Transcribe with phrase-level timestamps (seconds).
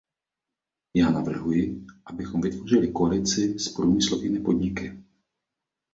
[0.95, 5.03] Já navrhuji, abychom vytvořili koalici s průmyslovými podniky.